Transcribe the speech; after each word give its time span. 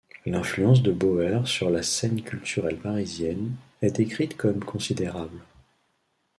L’influence 0.25 0.81
de 0.81 0.91
Bauër 0.91 1.47
sur 1.47 1.69
la 1.69 1.83
scène 1.83 2.23
culturelle 2.23 2.79
parisienne 2.79 3.51
est 3.83 3.95
décrite 3.97 4.35
comme 4.35 4.65
considérable. 4.65 5.41